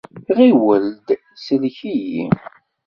Ɣiwel-d 0.37 1.07
sellek-iyi! 1.43 2.23